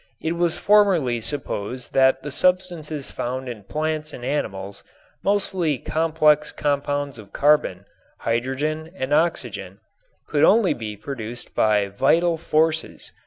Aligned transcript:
It 0.19 0.31
was 0.31 0.57
formerly 0.57 1.21
supposed 1.21 1.93
that 1.93 2.23
the 2.23 2.31
substances 2.31 3.11
found 3.11 3.47
in 3.47 3.61
plants 3.65 4.13
and 4.13 4.25
animals, 4.25 4.81
mostly 5.23 5.77
complex 5.77 6.51
compounds 6.51 7.19
of 7.19 7.31
carbon, 7.33 7.85
hydrogen 8.21 8.91
and 8.95 9.13
oxygen, 9.13 9.79
could 10.27 10.43
only 10.43 10.73
be 10.73 10.97
produced 10.97 11.53
by 11.53 11.87
"vital 11.87 12.39
forces." 12.39 13.11